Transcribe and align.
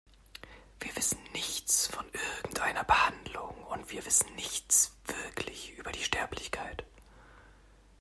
Wir 0.79 0.95
wissen 0.95 1.19
nichts 1.31 1.85
von 1.85 2.07
irgendeiner 2.11 2.83
Behandlung, 2.83 3.55
und 3.65 3.91
wir 3.91 4.03
wissen 4.03 4.33
nichts 4.33 4.97
wirklich 5.05 5.77
über 5.77 5.91
die 5.91 6.01
Sterblichkeit. 6.03 6.83